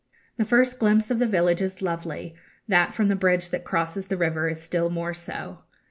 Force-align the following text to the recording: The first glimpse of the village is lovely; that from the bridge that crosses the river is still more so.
The 0.37 0.45
first 0.45 0.79
glimpse 0.79 1.11
of 1.11 1.19
the 1.19 1.27
village 1.27 1.61
is 1.61 1.79
lovely; 1.79 2.33
that 2.67 2.95
from 2.95 3.07
the 3.07 3.15
bridge 3.15 3.51
that 3.51 3.63
crosses 3.63 4.07
the 4.07 4.17
river 4.17 4.49
is 4.49 4.59
still 4.59 4.89
more 4.89 5.13
so. 5.13 5.59